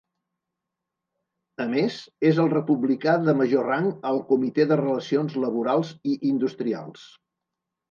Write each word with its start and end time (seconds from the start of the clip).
A 1.65 1.67
més, 1.73 1.97
és 2.29 2.39
el 2.45 2.49
republicà 2.55 3.13
de 3.27 3.37
major 3.43 3.69
rang 3.73 3.91
al 4.13 4.19
Comitè 4.33 4.67
de 4.73 4.81
Relacions 4.87 5.39
Laborals 5.47 5.95
i 6.15 6.19
Industrials 6.33 7.07